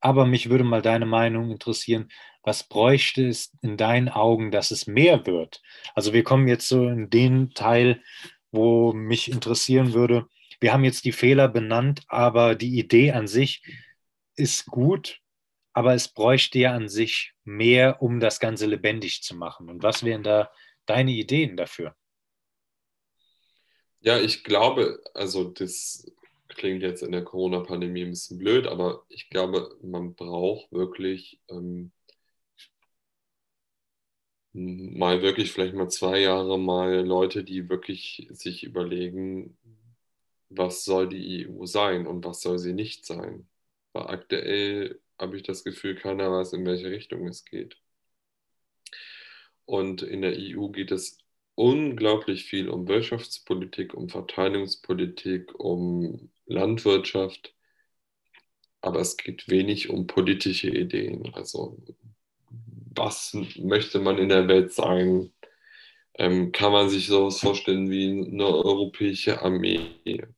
Aber 0.00 0.26
mich 0.26 0.50
würde 0.50 0.64
mal 0.64 0.82
deine 0.82 1.06
Meinung 1.06 1.50
interessieren, 1.50 2.08
was 2.42 2.68
bräuchte 2.68 3.26
es 3.26 3.52
in 3.62 3.76
deinen 3.76 4.08
Augen, 4.08 4.50
dass 4.50 4.70
es 4.70 4.86
mehr 4.86 5.26
wird? 5.26 5.62
Also 5.94 6.12
wir 6.12 6.22
kommen 6.22 6.46
jetzt 6.48 6.68
so 6.68 6.86
in 6.88 7.10
den 7.10 7.50
Teil, 7.54 8.02
wo 8.52 8.92
mich 8.92 9.30
interessieren 9.30 9.94
würde, 9.94 10.26
wir 10.60 10.72
haben 10.72 10.84
jetzt 10.84 11.04
die 11.04 11.12
Fehler 11.12 11.48
benannt, 11.48 12.02
aber 12.08 12.54
die 12.54 12.78
Idee 12.78 13.12
an 13.12 13.26
sich 13.26 13.62
ist 14.36 14.66
gut, 14.66 15.20
aber 15.72 15.94
es 15.94 16.08
bräuchte 16.08 16.58
ja 16.58 16.72
an 16.72 16.88
sich 16.88 17.32
mehr, 17.44 18.00
um 18.00 18.20
das 18.20 18.40
Ganze 18.40 18.66
lebendig 18.66 19.22
zu 19.22 19.34
machen. 19.34 19.68
Und 19.68 19.82
was 19.82 20.04
wären 20.04 20.22
da 20.22 20.50
deine 20.86 21.12
Ideen 21.12 21.56
dafür? 21.56 21.94
Ja, 24.00 24.18
ich 24.20 24.44
glaube, 24.44 25.02
also 25.14 25.44
das 25.50 26.06
klingt 26.48 26.82
jetzt 26.82 27.02
in 27.02 27.12
der 27.12 27.24
Corona-Pandemie 27.24 28.04
ein 28.04 28.10
bisschen 28.10 28.38
blöd, 28.38 28.66
aber 28.66 29.04
ich 29.08 29.28
glaube, 29.30 29.76
man 29.82 30.14
braucht 30.14 30.70
wirklich 30.72 31.40
ähm, 31.50 31.92
mal 34.52 35.22
wirklich 35.22 35.52
vielleicht 35.52 35.74
mal 35.74 35.88
zwei 35.88 36.20
Jahre 36.20 36.58
mal 36.58 37.04
Leute, 37.06 37.44
die 37.44 37.68
wirklich 37.68 38.26
sich 38.30 38.64
überlegen, 38.64 39.56
was 40.50 40.84
soll 40.84 41.08
die 41.08 41.42
EU 41.42 41.66
sein 41.66 42.06
und 42.06 42.24
was 42.24 42.40
soll 42.42 42.58
sie 42.58 42.72
nicht 42.74 43.06
sein. 43.06 43.48
Weil 43.92 44.08
aktuell 44.08 45.00
habe 45.18 45.36
ich 45.36 45.42
das 45.44 45.64
Gefühl, 45.64 45.96
keiner 45.96 46.30
weiß, 46.32 46.54
in 46.54 46.66
welche 46.66 46.90
Richtung 46.90 47.26
es 47.28 47.44
geht. 47.44 47.78
Und 49.66 50.02
in 50.02 50.22
der 50.22 50.38
EU 50.38 50.68
geht 50.68 50.92
es 50.92 51.18
unglaublich 51.56 52.44
viel 52.44 52.68
um 52.68 52.88
Wirtschaftspolitik, 52.88 53.94
um 53.94 54.08
Verteilungspolitik, 54.08 55.58
um 55.58 56.30
Landwirtschaft. 56.46 57.54
Aber 58.80 59.00
es 59.00 59.16
geht 59.16 59.48
wenig 59.48 59.90
um 59.90 60.06
politische 60.06 60.68
Ideen. 60.70 61.34
Also 61.34 61.76
was 62.94 63.34
möchte 63.58 64.00
man 64.00 64.18
in 64.18 64.28
der 64.28 64.48
Welt 64.48 64.72
sein? 64.72 65.32
Ähm, 66.14 66.52
kann 66.52 66.72
man 66.72 66.88
sich 66.88 67.08
sowas 67.08 67.40
vorstellen 67.40 67.90
wie 67.90 68.08
eine 68.08 68.46
europäische 68.46 69.42
Armee? 69.42 69.80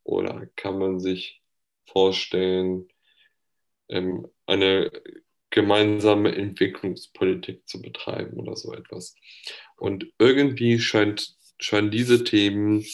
Oder 0.04 0.46
kann 0.56 0.78
man 0.78 0.98
sich 1.00 1.42
vorstellen, 1.86 2.88
ähm, 3.88 4.28
eine 4.46 4.90
gemeinsame 5.58 6.36
Entwicklungspolitik 6.36 7.66
zu 7.68 7.82
betreiben 7.82 8.38
oder 8.38 8.54
so 8.54 8.72
etwas. 8.72 9.16
Und 9.76 10.06
irgendwie 10.20 10.78
scheint, 10.78 11.34
scheinen 11.58 11.90
diese 11.90 12.22
Themen 12.22 12.86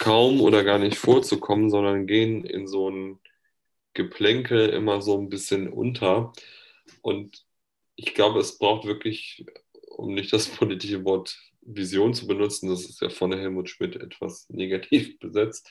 kaum 0.00 0.40
oder 0.40 0.64
gar 0.64 0.80
nicht 0.80 0.98
vorzukommen, 0.98 1.70
sondern 1.70 2.08
gehen 2.08 2.44
in 2.44 2.66
so 2.66 2.90
ein 2.90 3.20
Geplänkel 3.94 4.70
immer 4.70 5.00
so 5.02 5.16
ein 5.20 5.28
bisschen 5.28 5.68
unter. 5.68 6.32
Und 7.00 7.46
ich 7.94 8.12
glaube, 8.12 8.40
es 8.40 8.58
braucht 8.58 8.88
wirklich, 8.88 9.46
um 9.90 10.12
nicht 10.12 10.32
das 10.32 10.48
politische 10.56 11.04
Wort 11.04 11.38
Vision 11.62 12.14
zu 12.14 12.26
benutzen, 12.26 12.68
das 12.70 12.84
ist 12.84 13.00
ja 13.00 13.10
von 13.10 13.32
Helmut 13.32 13.68
Schmidt 13.70 13.96
etwas 13.96 14.48
negativ 14.50 15.18
besetzt, 15.18 15.70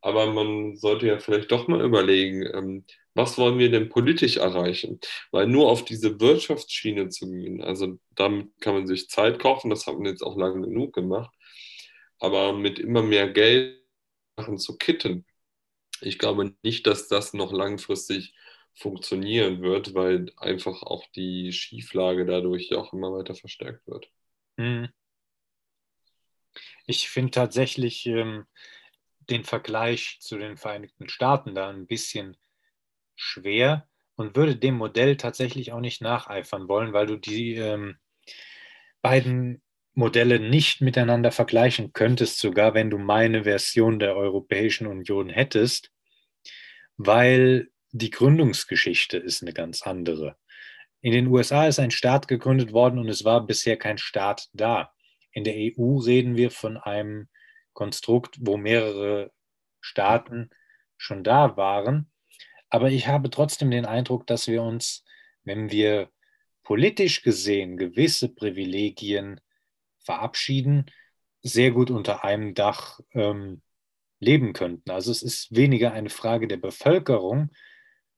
aber 0.00 0.32
man 0.32 0.76
sollte 0.76 1.06
ja 1.06 1.18
vielleicht 1.18 1.50
doch 1.52 1.68
mal 1.68 1.84
überlegen, 1.84 2.46
ähm, 2.54 2.84
was 3.14 3.38
wollen 3.38 3.58
wir 3.58 3.70
denn 3.70 3.88
politisch 3.88 4.36
erreichen? 4.38 4.98
Weil 5.30 5.46
nur 5.46 5.70
auf 5.70 5.84
diese 5.84 6.20
Wirtschaftsschiene 6.20 7.08
zu 7.10 7.30
gehen, 7.30 7.62
also 7.62 7.98
damit 8.14 8.48
kann 8.60 8.74
man 8.74 8.86
sich 8.86 9.08
Zeit 9.08 9.38
kaufen, 9.38 9.70
das 9.70 9.86
hat 9.86 9.94
man 9.94 10.06
jetzt 10.06 10.22
auch 10.22 10.36
lange 10.36 10.66
genug 10.66 10.94
gemacht, 10.94 11.34
aber 12.18 12.52
mit 12.52 12.78
immer 12.78 13.02
mehr 13.02 13.28
Geld 13.30 13.80
zu 14.56 14.76
kitten, 14.76 15.24
ich 16.00 16.18
glaube 16.18 16.54
nicht, 16.62 16.86
dass 16.86 17.08
das 17.08 17.34
noch 17.34 17.52
langfristig 17.52 18.34
funktionieren 18.74 19.62
wird, 19.62 19.94
weil 19.94 20.32
einfach 20.36 20.82
auch 20.82 21.04
die 21.14 21.52
Schieflage 21.52 22.26
dadurch 22.26 22.74
auch 22.74 22.92
immer 22.92 23.12
weiter 23.12 23.34
verstärkt 23.34 23.86
wird. 23.86 24.10
Hm. 24.58 24.88
Ich 26.86 27.08
finde 27.08 27.30
tatsächlich 27.30 28.06
ähm, 28.06 28.46
den 29.30 29.44
Vergleich 29.44 30.18
zu 30.20 30.38
den 30.38 30.56
Vereinigten 30.56 31.08
Staaten 31.08 31.54
da 31.54 31.70
ein 31.70 31.86
bisschen 31.86 32.36
schwer 33.14 33.88
und 34.16 34.36
würde 34.36 34.56
dem 34.56 34.76
Modell 34.76 35.16
tatsächlich 35.16 35.72
auch 35.72 35.80
nicht 35.80 36.02
nacheifern 36.02 36.68
wollen, 36.68 36.92
weil 36.92 37.06
du 37.06 37.16
die 37.16 37.54
ähm, 37.54 37.98
beiden 39.02 39.62
Modelle 39.94 40.40
nicht 40.40 40.80
miteinander 40.80 41.30
vergleichen 41.30 41.92
könntest, 41.92 42.38
sogar 42.38 42.74
wenn 42.74 42.90
du 42.90 42.98
meine 42.98 43.44
Version 43.44 43.98
der 43.98 44.16
Europäischen 44.16 44.86
Union 44.86 45.30
hättest, 45.30 45.90
weil 46.96 47.70
die 47.92 48.10
Gründungsgeschichte 48.10 49.18
ist 49.18 49.42
eine 49.42 49.52
ganz 49.52 49.82
andere. 49.82 50.36
In 51.00 51.12
den 51.12 51.26
USA 51.26 51.66
ist 51.66 51.78
ein 51.78 51.90
Staat 51.90 52.28
gegründet 52.28 52.72
worden 52.72 52.98
und 52.98 53.08
es 53.08 53.24
war 53.24 53.46
bisher 53.46 53.76
kein 53.76 53.98
Staat 53.98 54.48
da. 54.52 54.93
In 55.34 55.44
der 55.44 55.54
EU 55.56 55.98
reden 55.98 56.36
wir 56.36 56.50
von 56.50 56.76
einem 56.76 57.28
Konstrukt, 57.72 58.36
wo 58.40 58.56
mehrere 58.56 59.32
Staaten 59.80 60.50
schon 60.96 61.24
da 61.24 61.56
waren. 61.56 62.10
Aber 62.70 62.90
ich 62.90 63.08
habe 63.08 63.30
trotzdem 63.30 63.70
den 63.70 63.84
Eindruck, 63.84 64.26
dass 64.26 64.46
wir 64.46 64.62
uns, 64.62 65.04
wenn 65.42 65.70
wir 65.70 66.08
politisch 66.62 67.22
gesehen 67.22 67.76
gewisse 67.76 68.28
Privilegien 68.32 69.40
verabschieden, 70.04 70.86
sehr 71.42 71.72
gut 71.72 71.90
unter 71.90 72.24
einem 72.24 72.54
Dach 72.54 73.00
ähm, 73.12 73.60
leben 74.20 74.52
könnten. 74.54 74.90
Also 74.90 75.10
es 75.10 75.22
ist 75.22 75.54
weniger 75.54 75.92
eine 75.92 76.10
Frage 76.10 76.48
der 76.48 76.56
Bevölkerung, 76.56 77.50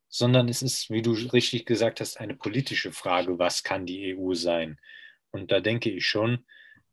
sondern 0.08 0.48
es 0.48 0.62
ist, 0.62 0.90
wie 0.90 1.02
du 1.02 1.12
richtig 1.12 1.66
gesagt 1.66 2.00
hast, 2.00 2.20
eine 2.20 2.36
politische 2.36 2.92
Frage, 2.92 3.38
was 3.38 3.62
kann 3.62 3.86
die 3.86 4.16
EU 4.16 4.34
sein? 4.34 4.78
Und 5.30 5.50
da 5.50 5.60
denke 5.60 5.90
ich 5.90 6.06
schon, 6.06 6.46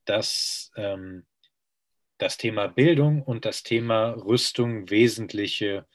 dass 0.06 0.72
ähm, 0.76 1.26
das 2.18 2.38
Thema 2.38 2.68
Bildung 2.68 3.22
und 3.22 3.46
das 3.46 3.64
Thema 3.64 4.12
Rüstung 4.12 4.90
wesentliche 4.90 5.86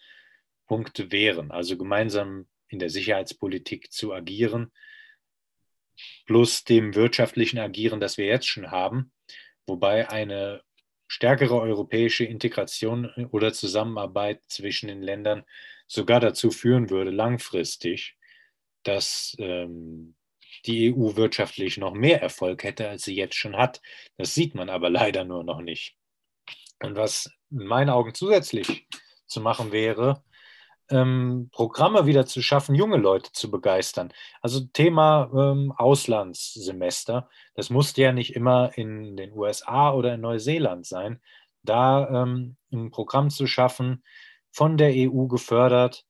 Punkte 0.66 1.10
wären. 1.10 1.50
Also 1.50 1.76
gemeinsam 1.76 2.46
in 2.68 2.78
der 2.78 2.90
Sicherheitspolitik 2.90 3.90
zu 3.92 4.12
agieren, 4.12 4.72
plus 6.26 6.64
dem 6.64 6.94
wirtschaftlichen 6.94 7.58
Agieren, 7.58 8.00
das 8.00 8.18
wir 8.18 8.26
jetzt 8.26 8.46
schon 8.46 8.70
haben, 8.70 9.12
wobei 9.66 10.08
eine 10.10 10.62
stärkere 11.06 11.60
europäische 11.60 12.24
Integration 12.24 13.10
oder 13.30 13.52
Zusammenarbeit 13.52 14.44
zwischen 14.46 14.88
den 14.88 15.02
Ländern 15.02 15.44
sogar 15.86 16.20
dazu 16.20 16.50
führen 16.50 16.90
würde, 16.90 17.10
langfristig, 17.10 18.16
dass 18.82 19.34
ähm, 19.40 20.14
die 20.66 20.94
EU 20.94 21.16
wirtschaftlich 21.16 21.78
noch 21.78 21.94
mehr 21.94 22.22
Erfolg 22.22 22.64
hätte, 22.64 22.88
als 22.88 23.04
sie 23.04 23.14
jetzt 23.14 23.36
schon 23.36 23.56
hat. 23.56 23.80
Das 24.16 24.34
sieht 24.34 24.54
man 24.54 24.70
aber 24.70 24.90
leider 24.90 25.24
nur 25.24 25.44
noch 25.44 25.60
nicht. 25.60 25.96
Und 26.82 26.96
was 26.96 27.30
in 27.50 27.66
meinen 27.66 27.90
Augen 27.90 28.14
zusätzlich 28.14 28.86
zu 29.26 29.40
machen 29.40 29.72
wäre, 29.72 30.22
ähm, 30.90 31.50
Programme 31.52 32.06
wieder 32.06 32.26
zu 32.26 32.42
schaffen, 32.42 32.74
junge 32.74 32.96
Leute 32.96 33.30
zu 33.32 33.50
begeistern. 33.50 34.12
Also 34.40 34.60
Thema 34.72 35.30
ähm, 35.34 35.72
Auslandssemester, 35.76 37.28
das 37.54 37.70
musste 37.70 38.02
ja 38.02 38.12
nicht 38.12 38.34
immer 38.34 38.76
in 38.76 39.16
den 39.16 39.32
USA 39.32 39.92
oder 39.92 40.14
in 40.14 40.22
Neuseeland 40.22 40.86
sein. 40.86 41.20
Da 41.62 42.22
ähm, 42.22 42.56
ein 42.72 42.90
Programm 42.90 43.30
zu 43.30 43.46
schaffen, 43.46 44.02
von 44.50 44.76
der 44.78 44.92
EU 44.94 45.26
gefördert, 45.26 46.04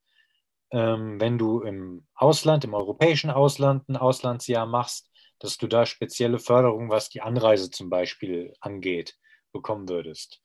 ähm, 0.70 1.20
wenn 1.20 1.38
du 1.38 1.62
im 1.62 2.06
Ausland, 2.14 2.64
im 2.64 2.74
europäischen 2.74 3.30
Ausland 3.30 3.88
ein 3.88 3.96
Auslandsjahr 3.96 4.66
machst, 4.66 5.10
dass 5.38 5.56
du 5.56 5.66
da 5.66 5.86
spezielle 5.86 6.38
Förderung, 6.38 6.90
was 6.90 7.08
die 7.08 7.20
Anreise 7.20 7.70
zum 7.70 7.90
Beispiel 7.90 8.52
angeht, 8.60 9.16
bekommen 9.52 9.88
würdest 9.88 10.42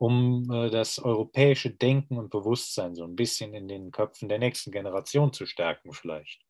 um 0.00 0.50
äh, 0.50 0.70
das 0.70 0.98
europäische 0.98 1.70
Denken 1.70 2.16
und 2.16 2.30
Bewusstsein 2.30 2.94
so 2.94 3.04
ein 3.04 3.16
bisschen 3.16 3.52
in 3.52 3.68
den 3.68 3.90
Köpfen 3.90 4.30
der 4.30 4.38
nächsten 4.38 4.72
Generation 4.72 5.34
zu 5.34 5.44
stärken 5.44 5.92
vielleicht. 5.92 6.40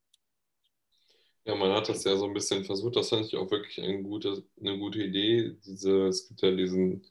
Ja, 1.44 1.56
man 1.56 1.72
hat 1.72 1.88
das 1.88 2.04
ja 2.04 2.16
so 2.16 2.26
ein 2.26 2.33
bisschen 2.33 2.64
versucht. 2.64 2.94
Das 2.94 3.09
fand 3.09 3.26
ich 3.26 3.37
auch 3.37 3.50
wirklich 3.50 3.83
eine 3.83 4.04
gute, 4.04 4.44
eine 4.61 4.78
gute 4.78 5.02
Idee. 5.02 5.56
Diese, 5.66 6.06
es 6.06 6.28
gibt 6.28 6.42
ja 6.42 6.52
diesen 6.52 7.04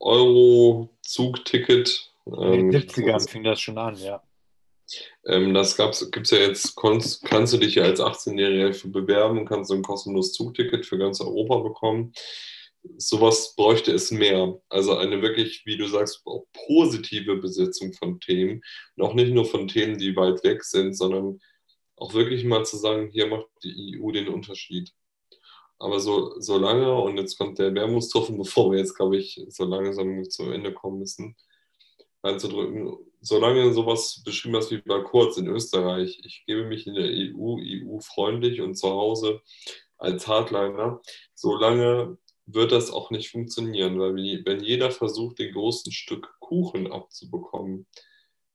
Euro-Zugticket. 0.00 2.10
In 2.24 2.70
den 2.70 2.72
70ern 2.72 3.20
ähm, 3.20 3.28
fing 3.28 3.44
das 3.44 3.60
schon 3.60 3.76
an, 3.76 3.96
ja. 3.96 4.22
Ähm, 5.24 5.54
das 5.54 5.76
gibt 5.76 6.26
es 6.26 6.30
ja 6.30 6.38
jetzt, 6.38 6.76
kannst, 6.76 7.24
kannst 7.24 7.52
du 7.52 7.58
dich 7.58 7.74
ja 7.76 7.84
als 7.84 8.00
18-Jähriger 8.00 8.72
für 8.72 8.88
bewerben, 8.88 9.46
kannst 9.46 9.70
du 9.70 9.74
ein 9.74 9.82
kostenloses 9.82 10.32
Zugticket 10.32 10.86
für 10.86 10.98
ganz 10.98 11.20
Europa 11.20 11.58
bekommen 11.58 12.12
sowas 12.96 13.54
bräuchte 13.56 13.92
es 13.92 14.10
mehr. 14.10 14.60
Also 14.68 14.96
eine 14.96 15.22
wirklich, 15.22 15.64
wie 15.66 15.76
du 15.76 15.86
sagst, 15.86 16.22
auch 16.24 16.46
positive 16.66 17.36
Besetzung 17.36 17.92
von 17.92 18.20
Themen. 18.20 18.62
Und 18.96 19.04
auch 19.04 19.14
nicht 19.14 19.32
nur 19.32 19.44
von 19.44 19.68
Themen, 19.68 19.98
die 19.98 20.16
weit 20.16 20.44
weg 20.44 20.64
sind, 20.64 20.94
sondern 20.94 21.40
auch 21.96 22.14
wirklich 22.14 22.44
mal 22.44 22.64
zu 22.64 22.76
sagen, 22.76 23.10
hier 23.10 23.26
macht 23.26 23.46
die 23.62 23.98
EU 24.00 24.10
den 24.12 24.28
Unterschied. 24.28 24.92
Aber 25.78 26.00
so, 26.00 26.40
so 26.40 26.58
lange, 26.58 26.94
und 26.94 27.18
jetzt 27.18 27.36
kommt 27.36 27.58
der 27.58 27.74
Wermutstropfen, 27.74 28.38
bevor 28.38 28.72
wir 28.72 28.78
jetzt, 28.78 28.96
glaube 28.96 29.16
ich, 29.16 29.40
so 29.48 29.64
langsam 29.64 30.28
zum 30.28 30.52
Ende 30.52 30.72
kommen 30.72 30.98
müssen, 31.00 31.36
einzudrücken, 32.22 32.96
solange 33.26 33.72
sowas 33.72 34.22
beschrieben 34.24 34.54
hast 34.54 34.70
wie 34.70 34.80
bei 34.80 35.00
Kurz 35.00 35.36
in 35.36 35.48
Österreich, 35.48 36.20
ich 36.22 36.44
gebe 36.46 36.64
mich 36.64 36.86
in 36.86 36.94
der 36.94 37.08
EU, 37.08 37.58
EU-freundlich 37.60 38.60
und 38.60 38.76
zu 38.76 38.88
Hause 38.88 39.42
als 39.98 40.28
Hardliner, 40.28 41.00
solange 41.34 42.18
wird 42.46 42.70
das 42.70 42.92
auch 42.92 43.10
nicht 43.10 43.30
funktionieren, 43.30 43.98
weil 43.98 44.14
wenn 44.14 44.62
jeder 44.62 44.92
versucht, 44.92 45.40
den 45.40 45.52
großen 45.52 45.90
Stück 45.90 46.36
Kuchen 46.38 46.92
abzubekommen, 46.92 47.88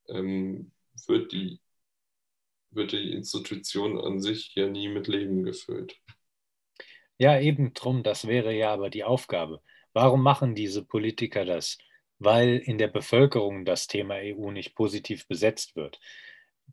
ähm, 0.07 0.71
wird, 1.05 1.33
die, 1.33 1.59
wird 2.69 2.93
die 2.93 3.11
Institution 3.11 3.99
an 3.99 4.21
sich 4.21 4.55
ja 4.55 4.67
nie 4.67 4.87
mit 4.87 5.09
Leben 5.09 5.43
gefüllt. 5.43 5.97
Ja, 7.17 7.37
eben 7.37 7.73
drum, 7.73 8.03
das 8.03 8.25
wäre 8.25 8.55
ja 8.55 8.73
aber 8.73 8.89
die 8.89 9.03
Aufgabe. 9.03 9.61
Warum 9.91 10.23
machen 10.23 10.55
diese 10.55 10.85
Politiker 10.85 11.43
das? 11.43 11.77
Weil 12.23 12.57
in 12.57 12.77
der 12.77 12.87
Bevölkerung 12.87 13.65
das 13.65 13.87
Thema 13.87 14.15
EU 14.15 14.51
nicht 14.51 14.75
positiv 14.75 15.27
besetzt 15.27 15.75
wird. 15.75 15.99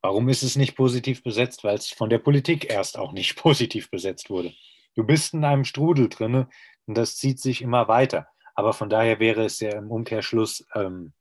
Warum 0.02 0.28
ist 0.28 0.42
es 0.42 0.56
nicht 0.56 0.76
positiv 0.76 1.22
besetzt? 1.22 1.64
Weil 1.64 1.76
es 1.76 1.88
von 1.90 2.10
der 2.10 2.18
Politik 2.18 2.70
erst 2.70 2.98
auch 2.98 3.12
nicht 3.12 3.36
positiv 3.42 3.90
besetzt 3.90 4.28
wurde. 4.28 4.52
Du 4.94 5.04
bist 5.04 5.32
in 5.32 5.44
einem 5.44 5.64
Strudel 5.64 6.08
drinne, 6.08 6.48
und 6.86 6.96
das 6.96 7.16
zieht 7.16 7.40
sich 7.40 7.62
immer 7.62 7.88
weiter. 7.88 8.28
Aber 8.54 8.72
von 8.72 8.90
daher 8.90 9.20
wäre 9.20 9.44
es 9.44 9.60
ja 9.60 9.70
im 9.78 9.90
Umkehrschluss 9.90 10.66
ähm, 10.74 11.12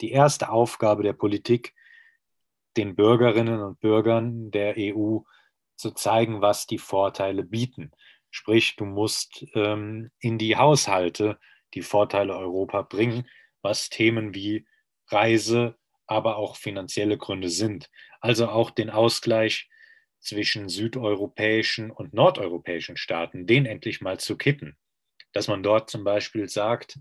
die 0.00 0.12
erste 0.12 0.50
Aufgabe 0.50 1.02
der 1.02 1.12
Politik, 1.12 1.74
den 2.76 2.94
Bürgerinnen 2.94 3.60
und 3.62 3.80
Bürgern 3.80 4.50
der 4.50 4.74
EU 4.76 5.20
zu 5.76 5.90
zeigen, 5.90 6.40
was 6.40 6.66
die 6.66 6.78
Vorteile 6.78 7.42
bieten. 7.42 7.90
Sprich, 8.30 8.76
du 8.76 8.84
musst 8.84 9.44
ähm, 9.54 10.10
in 10.20 10.38
die 10.38 10.56
Haushalte 10.56 11.38
die 11.74 11.82
Vorteile 11.82 12.36
Europa 12.36 12.82
bringen, 12.82 13.26
was 13.62 13.88
Themen 13.88 14.34
wie 14.34 14.66
Reise, 15.08 15.76
aber 16.06 16.36
auch 16.36 16.56
finanzielle 16.56 17.16
Gründe 17.16 17.48
sind. 17.48 17.90
Also 18.20 18.48
auch 18.48 18.70
den 18.70 18.90
Ausgleich 18.90 19.68
zwischen 20.20 20.68
südeuropäischen 20.68 21.90
und 21.90 22.14
nordeuropäischen 22.14 22.96
Staaten, 22.96 23.46
den 23.46 23.66
endlich 23.66 24.00
mal 24.00 24.20
zu 24.20 24.36
kitten 24.36 24.76
dass 25.32 25.48
man 25.48 25.62
dort 25.62 25.90
zum 25.90 26.04
Beispiel 26.04 26.48
sagt, 26.48 26.98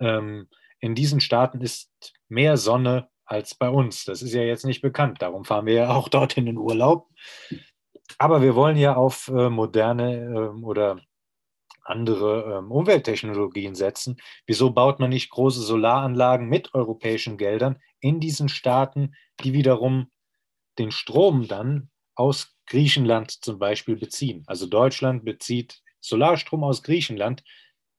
ähm, 0.00 0.48
in 0.80 0.94
diesen 0.94 1.20
Staaten 1.20 1.60
ist 1.60 1.90
mehr 2.28 2.56
Sonne 2.56 3.08
als 3.24 3.54
bei 3.54 3.68
uns. 3.68 4.04
Das 4.04 4.22
ist 4.22 4.34
ja 4.34 4.42
jetzt 4.42 4.64
nicht 4.64 4.82
bekannt. 4.82 5.22
Darum 5.22 5.44
fahren 5.44 5.66
wir 5.66 5.74
ja 5.74 5.94
auch 5.94 6.08
dorthin 6.08 6.46
in 6.46 6.58
Urlaub. 6.58 7.08
Aber 8.18 8.42
wir 8.42 8.54
wollen 8.54 8.76
ja 8.76 8.94
auf 8.94 9.28
äh, 9.28 9.50
moderne 9.50 10.16
ähm, 10.16 10.64
oder 10.64 11.00
andere 11.88 12.58
ähm, 12.58 12.70
Umwelttechnologien 12.70 13.74
setzen. 13.74 14.16
Wieso 14.46 14.70
baut 14.70 15.00
man 15.00 15.10
nicht 15.10 15.30
große 15.30 15.60
Solaranlagen 15.62 16.48
mit 16.48 16.74
europäischen 16.74 17.38
Geldern 17.38 17.78
in 18.00 18.20
diesen 18.20 18.48
Staaten, 18.48 19.14
die 19.40 19.52
wiederum 19.52 20.10
den 20.78 20.90
Strom 20.90 21.48
dann 21.48 21.90
aus 22.14 22.56
Griechenland 22.66 23.30
zum 23.30 23.58
Beispiel 23.58 23.96
beziehen? 23.96 24.44
Also 24.46 24.66
Deutschland 24.66 25.24
bezieht 25.24 25.82
Solarstrom 26.00 26.64
aus 26.64 26.82
Griechenland 26.82 27.42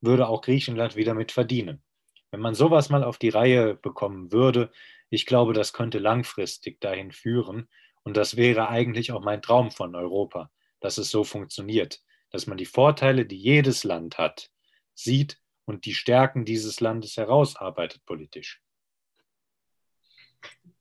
würde 0.00 0.28
auch 0.28 0.42
Griechenland 0.42 0.96
wieder 0.96 1.14
mit 1.14 1.32
verdienen. 1.32 1.82
Wenn 2.30 2.40
man 2.40 2.54
sowas 2.54 2.90
mal 2.90 3.04
auf 3.04 3.18
die 3.18 3.30
Reihe 3.30 3.74
bekommen 3.74 4.32
würde, 4.32 4.70
ich 5.10 5.26
glaube, 5.26 5.54
das 5.54 5.72
könnte 5.72 5.98
langfristig 5.98 6.80
dahin 6.80 7.12
führen. 7.12 7.68
Und 8.02 8.16
das 8.16 8.36
wäre 8.36 8.68
eigentlich 8.68 9.12
auch 9.12 9.22
mein 9.22 9.42
Traum 9.42 9.70
von 9.70 9.94
Europa, 9.94 10.50
dass 10.80 10.98
es 10.98 11.10
so 11.10 11.24
funktioniert, 11.24 12.00
dass 12.30 12.46
man 12.46 12.58
die 12.58 12.66
Vorteile, 12.66 13.26
die 13.26 13.38
jedes 13.38 13.84
Land 13.84 14.18
hat, 14.18 14.50
sieht 14.94 15.40
und 15.64 15.84
die 15.84 15.94
Stärken 15.94 16.44
dieses 16.44 16.80
Landes 16.80 17.16
herausarbeitet 17.16 18.04
politisch. 18.04 18.62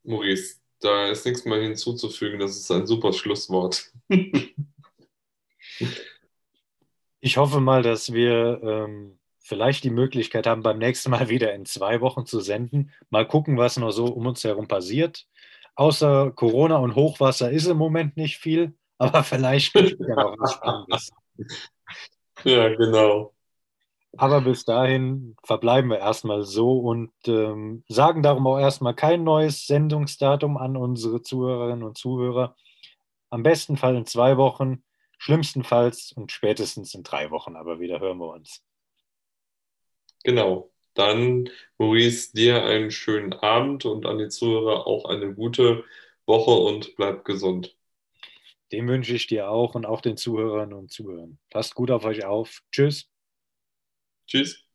Maurice, 0.04 0.60
da 0.80 1.10
ist 1.10 1.26
nichts 1.26 1.46
mehr 1.46 1.62
hinzuzufügen. 1.62 2.40
Das 2.40 2.56
ist 2.56 2.72
ein 2.72 2.88
super 2.88 3.14
Schlusswort. 3.14 3.92
Ich 7.20 7.38
hoffe 7.38 7.60
mal, 7.60 7.82
dass 7.82 8.14
wir 8.14 8.62
ähm, 8.64 9.20
vielleicht 9.40 9.84
die 9.84 9.90
Möglichkeit 9.90 10.46
haben, 10.46 10.62
beim 10.62 10.78
nächsten 10.78 11.10
Mal 11.10 11.30
wieder 11.30 11.54
in 11.54 11.66
zwei 11.66 12.00
Wochen 12.00 12.26
zu 12.26 12.40
senden. 12.40 12.92
Mal 13.10 13.28
gucken, 13.28 13.58
was 13.58 13.78
noch 13.78 13.92
so 13.92 14.06
um 14.06 14.28
uns 14.28 14.44
herum 14.44 14.68
passiert. 14.68 15.28
außer 15.76 16.32
Corona 16.32 16.78
und 16.78 16.96
Hochwasser 16.96 17.52
ist 17.52 17.66
im 17.66 17.78
Moment 17.78 18.18
nicht 18.18 18.38
viel, 18.38 18.76
aber 18.98 19.24
vielleicht 19.24 19.74
gibt 19.74 20.00
es 20.00 20.08
ja 20.08 20.16
noch 20.16 20.36
was 20.38 20.54
Spannendes. 20.54 21.12
Ja, 22.44 22.70
genau. 22.76 23.34
Aber 24.16 24.42
bis 24.42 24.66
dahin 24.66 25.36
verbleiben 25.44 25.90
wir 25.90 26.00
erstmal 26.00 26.44
so 26.44 26.80
und 26.80 27.12
ähm, 27.28 27.84
sagen 27.88 28.24
darum 28.24 28.48
auch 28.48 28.60
erstmal 28.60 28.96
kein 28.96 29.24
neues 29.24 29.68
Sendungsdatum 29.68 30.58
an 30.58 30.78
unsere 30.78 31.22
Zuhörerinnen 31.22 31.84
und 31.84 31.98
Zuhörer. 31.98 32.56
Am 33.30 33.44
besten 33.44 33.78
Fall 33.78 33.96
in 33.96 34.06
zwei 34.06 34.38
Wochen, 34.38 34.84
schlimmstenfalls 35.20 36.14
und 36.14 36.32
spätestens 36.32 36.94
in 36.94 37.04
drei 37.04 37.30
Wochen, 37.32 37.56
aber 37.56 37.80
wieder 37.80 38.00
hören 38.00 38.20
wir 38.20 38.30
uns. 38.30 38.64
Genau. 40.24 40.72
Dann, 40.96 41.50
Maurice, 41.78 42.34
dir 42.34 42.64
einen 42.66 42.90
schönen 42.90 43.34
Abend 43.34 43.86
und 43.86 44.08
an 44.08 44.18
die 44.18 44.30
Zuhörer 44.30 44.88
auch 44.88 45.06
eine 45.06 45.32
gute 45.34 45.84
Woche 46.26 46.52
und 46.52 46.96
bleib 46.96 47.24
gesund. 47.24 47.77
Dem 48.72 48.88
wünsche 48.88 49.16
ich 49.16 49.28
dir 49.28 49.50
auch 49.50 49.76
und 49.76 49.86
auch 49.86 50.02
den 50.02 50.18
Zuhörern 50.18 50.74
und 50.74 50.92
Zuhörern. 50.92 51.40
Passt 51.50 51.76
gut 51.76 51.92
auf 51.92 52.04
euch 52.06 52.26
auf. 52.26 52.62
Tschüss. 52.72 53.10
Tschüss. 54.28 54.68